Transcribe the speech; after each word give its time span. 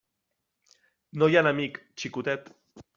No 1.21 1.29
hi 1.31 1.37
ha 1.39 1.45
enemic 1.47 1.81
xicotet. 2.05 2.55